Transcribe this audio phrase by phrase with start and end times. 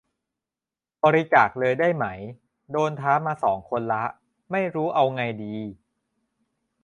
[1.03, 2.05] บริจาคเลยได้ไหม
[2.71, 4.03] โดนท้ามาสองคนละ
[4.51, 5.55] ไม่รู้เอาไงดี